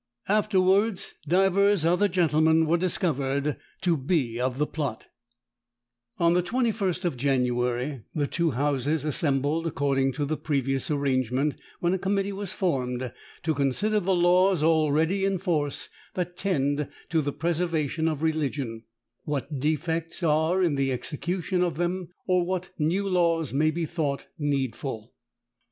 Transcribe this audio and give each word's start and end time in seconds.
Afterwards, 0.27 1.13
divers 1.27 1.85
other 1.85 2.07
gentlemen 2.07 2.65
were 2.65 2.79
discovered 2.79 3.57
to 3.81 3.95
be 3.95 4.39
of 4.39 4.57
the 4.57 4.65
plot." 4.65 5.05
[Footnote 6.17 6.37
17: 6.47 6.73
Parl. 6.73 6.87
Hist. 6.87 7.01
v. 7.03 7.05
125.] 7.05 7.05
On 7.05 7.05
the 7.05 7.05
21st 7.05 7.05
of 7.05 7.17
January, 7.17 8.03
the 8.15 8.25
two 8.25 8.51
houses 8.57 9.05
assembled 9.05 9.67
according 9.67 10.11
to 10.13 10.25
the 10.25 10.37
previous 10.37 10.89
arrangement, 10.89 11.53
when 11.81 11.93
a 11.93 11.99
committee 11.99 12.31
was 12.31 12.51
formed 12.51 13.13
"to 13.43 13.53
consider 13.53 13.99
the 13.99 14.15
laws 14.15 14.63
already 14.63 15.23
in 15.23 15.37
force, 15.37 15.87
that 16.15 16.35
tend 16.35 16.89
to 17.09 17.21
the 17.21 17.31
preservation 17.31 18.07
of 18.07 18.23
religion—what 18.23 19.59
defects 19.59 20.23
are 20.23 20.63
in 20.63 20.73
the 20.73 20.91
execution 20.91 21.61
of 21.61 21.77
them, 21.77 22.07
or 22.25 22.43
what 22.43 22.71
new 22.79 23.07
laws 23.07 23.53
may 23.53 23.69
be 23.69 23.85
thought 23.85 24.25
needful." 24.39 25.13